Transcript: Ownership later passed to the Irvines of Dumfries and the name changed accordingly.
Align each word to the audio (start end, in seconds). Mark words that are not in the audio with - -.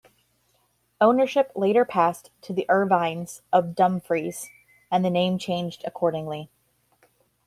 Ownership 0.99 1.51
later 1.55 1.85
passed 1.85 2.31
to 2.41 2.53
the 2.53 2.65
Irvines 2.69 3.41
of 3.53 3.75
Dumfries 3.75 4.49
and 4.89 5.05
the 5.05 5.11
name 5.11 5.37
changed 5.37 5.83
accordingly. 5.85 6.49